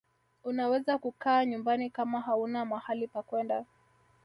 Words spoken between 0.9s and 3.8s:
kukaa nyumbani kama hauna mahali pakwenda